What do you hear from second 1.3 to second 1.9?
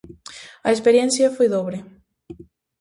foi dobre.